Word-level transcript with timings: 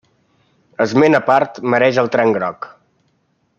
Esment 0.85 1.17
a 1.19 1.21
part 1.27 1.61
mereix 1.75 2.01
el 2.05 2.11
Tren 2.17 2.35
Groc. 2.39 2.69